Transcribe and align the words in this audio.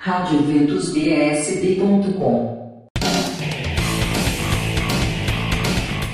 radioventusbsb.com 0.00 2.88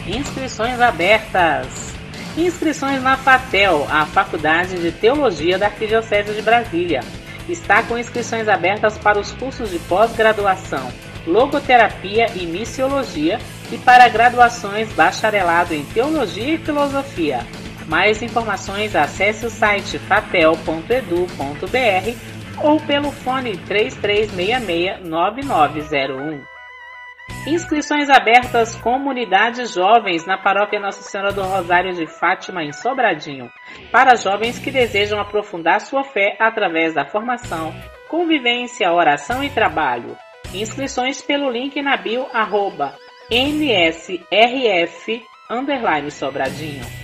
Inscrições 0.07 0.80
abertas. 0.80 1.92
Inscrições 2.34 3.02
na 3.02 3.18
FATEL, 3.18 3.86
a 3.91 4.07
Faculdade 4.07 4.81
de 4.81 4.91
Teologia 4.91 5.58
da 5.58 5.67
Arquidiocese 5.67 6.33
de 6.33 6.41
Brasília. 6.41 7.02
Está 7.47 7.83
com 7.83 7.99
inscrições 7.99 8.48
abertas 8.48 8.96
para 8.96 9.20
os 9.20 9.32
cursos 9.32 9.70
de 9.70 9.79
pós-graduação, 9.80 10.91
logoterapia 11.27 12.29
e 12.35 12.46
missiologia 12.46 13.39
e 13.71 13.77
para 13.77 14.09
graduações 14.09 14.91
bacharelado 14.95 15.75
em 15.75 15.85
teologia 15.85 16.55
e 16.55 16.59
filosofia. 16.59 17.46
Mais 17.87 18.23
informações 18.23 18.96
acesse 18.96 19.45
o 19.45 19.51
site 19.51 19.98
fatel.edu.br 19.98 22.34
ou 22.62 22.79
pelo 22.80 23.11
fone 23.11 23.59
3366-9901. 23.59 26.55
Inscrições 27.47 28.09
abertas 28.09 28.74
Comunidade 28.77 29.66
Jovens 29.66 30.24
na 30.27 30.38
Paróquia 30.38 30.80
Nossa 30.80 31.02
Senhora 31.02 31.33
do 31.33 31.42
Rosário 31.42 31.92
de 31.95 32.06
Fátima, 32.06 32.62
em 32.62 32.73
Sobradinho, 32.73 33.51
para 33.91 34.16
jovens 34.16 34.59
que 34.59 34.70
desejam 34.70 35.20
aprofundar 35.20 35.80
sua 35.80 36.05
fé 36.05 36.37
através 36.38 36.95
da 36.95 37.05
formação, 37.05 37.75
convivência, 38.09 38.92
oração 38.92 39.45
e 39.45 39.50
trabalho. 39.50 40.16
Inscrições 40.55 41.20
pelo 41.20 41.50
link 41.50 41.83
na 41.83 41.97
bio 41.97 42.27
arroba 42.33 42.95
nsrf 43.30 45.23
underline 45.50 46.11
Sobradinho. 46.11 47.03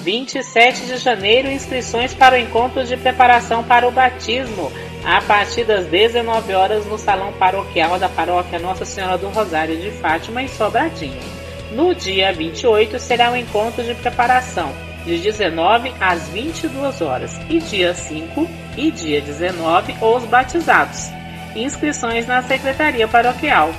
27 0.00 0.86
de 0.86 0.96
janeiro, 0.98 1.50
inscrições 1.50 2.14
para 2.14 2.34
o 2.34 2.38
encontro 2.38 2.84
de 2.84 2.96
preparação 2.96 3.62
para 3.64 3.88
o 3.88 3.90
batismo, 3.90 4.70
a 5.04 5.20
partir 5.22 5.64
das 5.64 5.86
19 5.86 6.52
horas 6.54 6.86
no 6.86 6.98
Salão 6.98 7.32
Paroquial 7.34 7.98
da 7.98 8.08
Paróquia 8.08 8.58
Nossa 8.58 8.84
Senhora 8.84 9.18
do 9.18 9.28
Rosário 9.28 9.76
de 9.76 9.90
Fátima, 9.90 10.42
em 10.42 10.48
Sobradinho. 10.48 11.20
No 11.72 11.94
dia 11.94 12.32
28 12.32 12.98
será 12.98 13.32
o 13.32 13.36
encontro 13.36 13.82
de 13.82 13.94
preparação, 13.94 14.72
de 15.04 15.18
19 15.18 15.92
às 16.00 16.28
22 16.28 17.00
horas, 17.00 17.38
e 17.48 17.58
dia 17.58 17.94
5 17.94 18.48
e 18.76 18.90
dia 18.90 19.20
19 19.20 19.94
os 20.00 20.24
batizados. 20.24 21.10
Inscrições 21.54 22.26
na 22.26 22.42
Secretaria 22.42 23.06
Paroquial. 23.06 23.72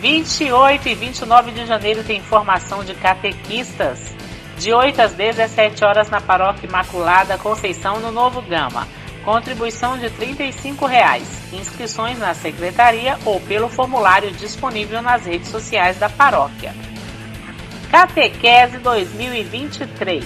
28 0.00 0.88
e 0.88 0.94
29 0.96 1.52
de 1.52 1.64
janeiro 1.64 2.02
tem 2.02 2.20
formação 2.20 2.82
de 2.82 2.94
catequistas. 2.94 4.12
De 4.58 4.72
8 4.72 5.00
às 5.00 5.12
17 5.12 5.84
horas 5.84 6.10
na 6.10 6.20
Paróquia 6.20 6.66
Imaculada 6.66 7.38
Conceição 7.38 8.00
no 8.00 8.10
Novo 8.10 8.42
Gama. 8.42 8.88
Contribuição 9.24 9.96
de 9.96 10.10
35 10.10 10.84
reais. 10.84 11.28
Inscrições 11.52 12.18
na 12.18 12.34
secretaria 12.34 13.16
ou 13.24 13.38
pelo 13.38 13.68
formulário 13.68 14.32
disponível 14.32 15.00
nas 15.00 15.24
redes 15.24 15.48
sociais 15.48 15.96
da 15.96 16.08
paróquia. 16.08 16.74
Catequese 17.88 18.78
2023 18.78 20.24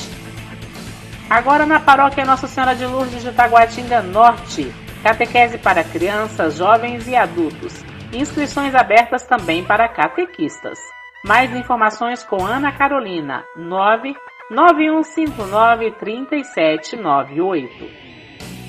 Agora 1.29 1.67
na 1.67 1.79
Paróquia 1.79 2.25
Nossa 2.25 2.49
Senhora 2.49 2.75
de 2.75 2.87
Lourdes 2.87 3.23
de 3.23 3.31
Taguatinga 3.31 4.01
Norte, 4.01 4.73
catequese 5.03 5.59
para 5.59 5.85
crianças, 5.85 6.57
jovens 6.57 7.07
e 7.07 7.15
adultos. 7.15 7.85
Inscrições 8.11 8.75
abertas 8.75 9.25
também 9.25 9.63
para 9.63 9.87
catequistas. 9.87 10.79
Mais 11.25 11.53
informações 11.55 12.23
com 12.23 12.47
Ana 12.47 12.71
Carolina 12.71 13.45
99159 13.57 15.91
3798. 15.93 18.09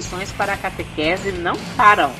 Inscrições 0.00 0.32
para 0.32 0.54
a 0.54 0.56
catequese 0.56 1.30
não 1.32 1.54
param. 1.76 2.10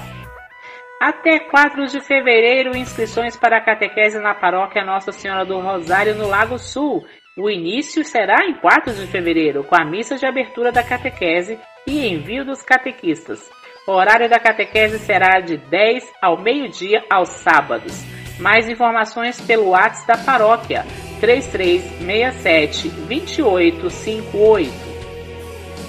Até 1.02 1.40
4 1.40 1.88
de 1.88 2.00
fevereiro, 2.02 2.78
inscrições 2.78 3.36
para 3.36 3.58
a 3.58 3.62
catequese 3.62 4.20
na 4.20 4.34
paróquia 4.34 4.86
Nossa 4.86 5.12
Senhora 5.12 5.46
do 5.46 5.60
Rosário, 5.60 6.16
no 6.16 6.28
Lago 6.28 6.58
Sul, 6.58 7.06
o 7.38 7.50
início 7.50 8.04
será 8.06 8.46
em 8.46 8.56
4 8.56 8.94
de 8.94 9.08
fevereiro, 9.08 9.64
com 9.66 9.76
a 9.76 9.84
missa 9.84 10.16
de 10.16 10.26
abertura 10.26 10.72
da 10.72 10.82
catequese 10.82 11.60
e 11.86 12.08
envio 12.08 12.46
dos 12.46 12.62
catequistas. 12.62 13.50
O 13.86 13.92
horário 13.92 14.30
da 14.30 14.40
catequese 14.40 14.98
será 15.00 15.42
de 15.42 15.58
10 15.58 16.14
ao 16.22 16.42
meio-dia 16.42 17.04
aos 17.10 17.30
sábados. 17.30 18.04
Mais 18.40 18.70
informações 18.70 19.40
pelo 19.42 19.70
WhatsApp 19.70 20.08
da 20.08 20.18
paróquia 20.18 20.86
3367 21.20 22.90
2858. 22.90 24.96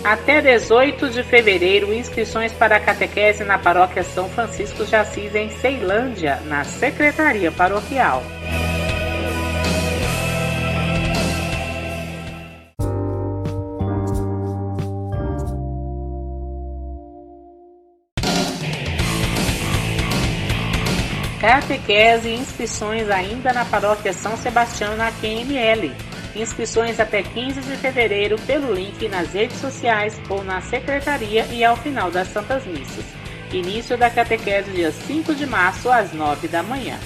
Até 0.05 0.41
18 0.41 1.11
de 1.11 1.23
fevereiro, 1.23 1.93
inscrições 1.93 2.53
para 2.53 2.77
a 2.77 2.81
catequese 2.81 3.45
na 3.45 3.59
paróquia 3.59 4.03
São 4.03 4.29
Francisco 4.29 4.85
de 4.85 4.95
Assis, 4.95 5.35
em 5.35 5.51
Ceilândia, 5.51 6.41
na 6.45 6.65
Secretaria 6.65 7.51
Paroquial. 7.51 8.23
Catequese 21.47 22.29
e 22.29 22.35
inscrições 22.35 23.09
ainda 23.09 23.53
na 23.53 23.65
paróquia 23.65 24.13
São 24.13 24.37
Sebastião 24.37 24.97
na 24.97 25.13
QML. 25.13 25.93
Inscrições 26.35 26.99
até 26.99 27.23
15 27.23 27.61
de 27.61 27.77
fevereiro 27.77 28.37
pelo 28.49 28.75
link 28.75 29.09
nas 29.09 29.33
redes 29.33 29.57
sociais 29.61 30.21
ou 30.29 30.43
na 30.43 30.61
secretaria 30.61 31.47
e 31.53 31.65
ao 31.65 31.77
final 31.77 32.11
das 32.11 32.27
Santas 32.33 32.67
Missas. 32.67 33.05
Início 33.53 33.97
da 33.97 34.11
catequese 34.11 34.73
dia 34.73 34.91
5 34.91 35.37
de 35.37 35.47
março 35.47 35.89
às 35.89 36.13
9 36.13 36.49
da 36.49 36.65
manhã. 36.65 36.99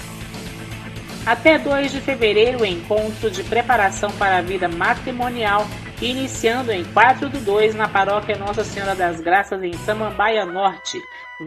Até 1.23 1.59
2 1.59 1.91
de 1.91 2.01
fevereiro, 2.01 2.65
encontro 2.65 3.29
de 3.29 3.43
preparação 3.43 4.09
para 4.13 4.39
a 4.39 4.41
vida 4.41 4.67
matrimonial, 4.67 5.67
iniciando 6.01 6.71
em 6.71 6.83
4 6.83 7.29
do 7.29 7.39
2 7.41 7.75
na 7.75 7.87
paróquia 7.87 8.39
Nossa 8.39 8.63
Senhora 8.63 8.95
das 8.95 9.21
Graças 9.21 9.61
em 9.61 9.73
Samambaia 9.73 10.47
Norte. 10.47 10.99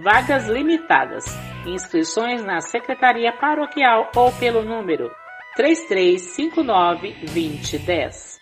Vagas 0.02 0.48
limitadas. 0.48 1.24
Inscrições 1.66 2.44
na 2.44 2.60
Secretaria 2.60 3.32
Paroquial 3.32 4.10
ou 4.16 4.32
pelo 4.32 4.64
número 4.64 5.08
3359-2010. 5.56 8.34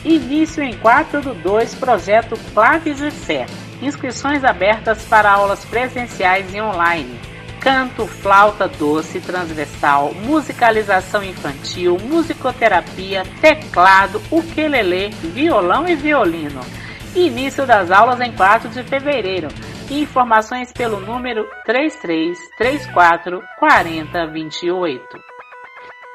Início 0.04 0.64
em 0.64 0.78
4 0.78 1.22
do 1.22 1.34
2, 1.34 1.76
projeto 1.76 2.38
Claves 2.54 2.98
de 2.98 3.12
Fé. 3.12 3.46
Inscrições 3.82 4.44
abertas 4.44 5.04
para 5.06 5.32
aulas 5.32 5.66
presenciais 5.66 6.54
e 6.54 6.62
online. 6.62 7.20
Canto, 7.60 8.06
flauta 8.06 8.68
doce, 8.68 9.20
transversal, 9.20 10.14
musicalização 10.14 11.24
infantil, 11.24 11.98
musicoterapia, 12.04 13.24
teclado, 13.42 14.22
ukelele, 14.30 15.10
violão 15.10 15.88
e 15.88 15.96
violino. 15.96 16.62
Início 17.16 17.66
das 17.66 17.90
aulas 17.90 18.22
em 18.22 18.32
4 18.32 18.70
de 18.70 18.84
fevereiro. 18.84 19.48
Informações 19.90 20.72
pelo 20.72 21.00
número 21.00 21.48
3334 21.66 23.42
4028. 23.60 25.35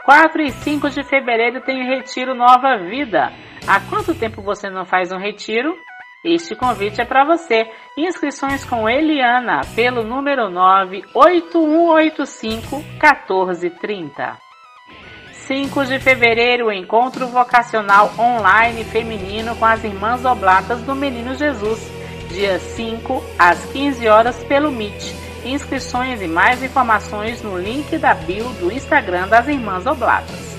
4 0.05 0.43
e 0.43 0.51
5 0.51 0.91
de 0.91 1.03
fevereiro 1.03 1.61
tem 1.61 1.83
o 1.83 1.89
Retiro 1.89 2.35
Nova 2.35 2.79
Vida. 2.79 3.33
Há 3.67 3.81
quanto 3.81 4.15
tempo 4.15 4.43
você 4.43 4.71
não 4.71 4.85
faz 4.85 5.11
um 5.13 5.19
retiro? 5.19 5.77
Este 6.25 6.55
convite 6.55 7.01
é 7.01 7.05
para 7.05 7.25
você. 7.25 7.71
Inscrições 7.97 8.65
com 8.65 8.89
Eliana 8.89 9.63
pelo 9.75 10.03
número 10.03 10.51
98185 10.51 12.77
1430. 12.77 14.39
5 15.33 15.87
de 15.87 15.99
fevereiro, 15.99 16.73
encontro 16.73 17.27
vocacional 17.27 18.13
online 18.19 18.85
feminino 18.85 19.57
com 19.57 19.65
as 19.65 19.83
irmãs 19.83 20.25
oblatas 20.25 20.83
do 20.83 20.95
Menino 20.95 21.35
Jesus. 21.35 21.91
Dia 22.29 22.59
5 22.59 23.25
às 23.39 23.65
15 23.73 24.09
horas 24.09 24.45
pelo 24.45 24.71
Meet. 24.71 25.30
Inscrições 25.45 26.21
e 26.21 26.27
mais 26.27 26.63
informações 26.63 27.43
no 27.43 27.59
link 27.59 27.97
da 27.99 28.15
bio 28.15 28.49
do 28.55 28.71
Instagram 28.71 29.27
das 29.29 29.49
Irmãs 29.49 29.87
Oblatas. 29.87 30.51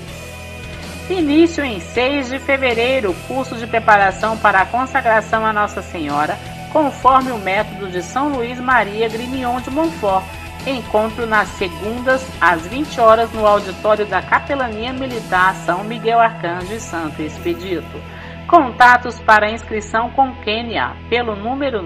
Início 1.08 1.64
em 1.64 1.78
6 1.78 2.30
de 2.30 2.38
fevereiro, 2.38 3.14
curso 3.28 3.56
de 3.56 3.66
preparação 3.66 4.36
para 4.38 4.62
a 4.62 4.66
consagração 4.66 5.44
a 5.44 5.52
Nossa 5.52 5.82
Senhora, 5.82 6.38
conforme 6.72 7.30
o 7.30 7.38
método 7.38 7.90
de 7.90 8.02
São 8.02 8.28
Luís 8.30 8.58
Maria 8.58 9.08
Grignion 9.08 9.60
de 9.60 9.70
Montfort. 9.70 10.24
Encontro 10.66 11.26
nas 11.26 11.48
segundas, 11.48 12.24
às 12.40 12.66
20 12.66 13.00
horas, 13.00 13.32
no 13.32 13.46
auditório 13.46 14.06
da 14.06 14.22
Capelania 14.22 14.92
Militar 14.92 15.54
São 15.66 15.82
Miguel 15.82 16.20
Arcanjo 16.20 16.72
e 16.72 16.80
Santo 16.80 17.20
Expedito. 17.20 18.00
Contatos 18.46 19.18
para 19.20 19.50
inscrição 19.50 20.10
com 20.10 20.34
Quênia 20.36 20.92
pelo 21.08 21.34
número 21.34 21.82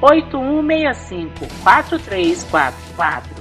98165 0.00 1.46
4344. 1.62 3.40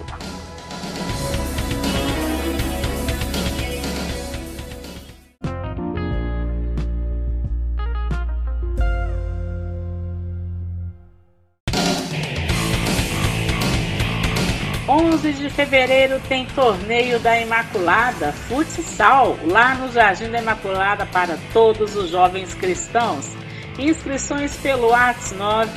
11 14.90 15.34
de 15.34 15.50
fevereiro 15.52 16.20
tem 16.28 16.48
torneio 16.48 17.20
da 17.20 17.40
Imaculada, 17.40 18.32
futsal, 18.32 19.38
lá 19.46 19.76
no 19.76 19.92
Jardim 19.92 20.32
da 20.32 20.42
Imaculada 20.42 21.06
para 21.06 21.38
todos 21.54 21.96
os 21.96 22.10
jovens 22.10 22.56
cristãos. 22.56 23.30
Inscrições 23.78 24.56
pelo 24.58 24.88
WhatsApp 24.88 25.70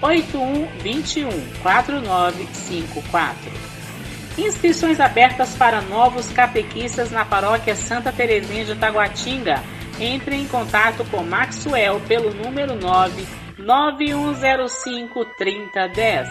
98121 0.00 1.28
4954. 1.62 3.50
Inscrições 4.38 5.00
abertas 5.00 5.56
para 5.56 5.80
novos 5.82 6.30
catequistas 6.32 7.10
na 7.10 7.24
paróquia 7.24 7.74
Santa 7.74 8.12
Terezinha 8.12 8.64
de 8.64 8.76
Taguatinga. 8.76 9.62
Entre 9.98 10.36
em 10.36 10.46
contato 10.46 11.04
com 11.10 11.24
Maxwell 11.24 12.00
pelo 12.06 12.32
número 12.32 12.76
9 12.76 13.26
9105 13.58 15.24
3010. 15.36 16.28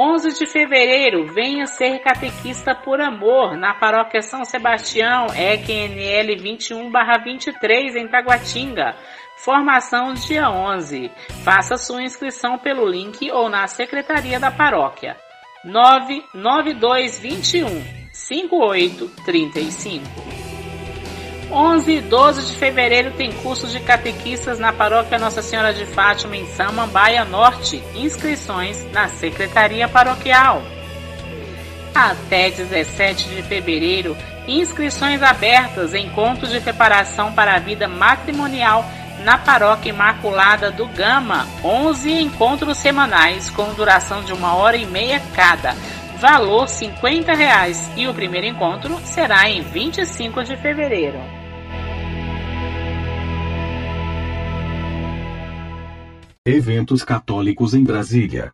11 0.00 0.38
de 0.38 0.46
fevereiro, 0.46 1.26
venha 1.32 1.66
ser 1.66 1.98
catequista 1.98 2.72
por 2.72 3.00
amor 3.00 3.56
na 3.56 3.74
paróquia 3.74 4.22
São 4.22 4.44
Sebastião, 4.44 5.26
EQNL 5.26 6.36
21/23 6.40 7.96
em 7.96 8.06
Taguatinga. 8.06 8.94
Formação 9.38 10.12
dia 10.14 10.50
11. 10.50 11.10
Faça 11.44 11.76
sua 11.76 12.02
inscrição 12.02 12.58
pelo 12.58 12.84
link 12.84 13.30
ou 13.30 13.48
na 13.48 13.68
secretaria 13.68 14.40
da 14.40 14.50
paróquia. 14.50 15.16
99221 15.64 17.84
5835. 18.12 20.04
11 21.50 21.92
e 21.92 22.00
12 22.00 22.46
de 22.46 22.54
fevereiro 22.58 23.12
tem 23.12 23.30
cursos 23.32 23.70
de 23.70 23.78
catequistas 23.80 24.58
na 24.58 24.72
paróquia 24.72 25.20
Nossa 25.20 25.40
Senhora 25.40 25.72
de 25.72 25.86
Fátima 25.86 26.36
em 26.36 26.44
Samambaia 26.48 27.24
Norte. 27.24 27.80
Inscrições 27.94 28.84
na 28.90 29.08
Secretaria 29.08 29.86
Paroquial. 29.88 30.64
Até 31.94 32.50
17 32.50 33.28
de 33.28 33.40
fevereiro, 33.44 34.16
inscrições 34.48 35.22
abertas 35.22 35.94
em 35.94 36.10
contos 36.10 36.50
de 36.50 36.60
preparação 36.60 37.32
para 37.32 37.54
a 37.54 37.60
vida 37.60 37.86
matrimonial 37.86 38.84
na 39.24 39.38
Paróquia 39.38 39.90
Imaculada 39.90 40.70
do 40.70 40.86
Gama. 40.86 41.46
11 41.62 42.10
encontros 42.10 42.78
semanais 42.78 43.50
com 43.50 43.72
duração 43.74 44.22
de 44.22 44.32
uma 44.32 44.54
hora 44.54 44.76
e 44.76 44.86
meia 44.86 45.20
cada. 45.34 45.74
Valor 46.18 46.68
50 46.68 47.32
reais, 47.32 47.90
e 47.96 48.08
o 48.08 48.14
primeiro 48.14 48.46
encontro 48.46 48.98
será 49.04 49.48
em 49.48 49.62
25 49.62 50.42
de 50.42 50.56
fevereiro. 50.56 51.18
Eventos 56.44 57.04
católicos 57.04 57.74
em 57.74 57.84
Brasília. 57.84 58.52